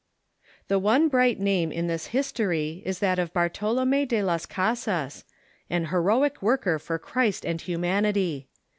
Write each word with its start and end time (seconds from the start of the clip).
The 0.67 0.79
one 0.79 1.09
bright 1.09 1.39
name 1.39 1.71
in 1.71 1.85
this 1.85 2.07
history 2.07 2.81
is 2.87 2.97
that 3.01 3.19
of 3.19 3.31
Bartolome 3.33 4.07
de 4.07 4.23
Las 4.23 4.47
Casas, 4.47 5.25
an 5.69 5.85
heroic 5.93 6.41
worker 6.41 6.79
for 6.79 6.97
Christ 6.97 7.45
and 7.45 7.61
humanity. 7.61 8.47